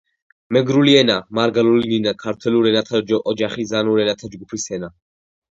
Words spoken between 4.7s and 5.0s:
ენა.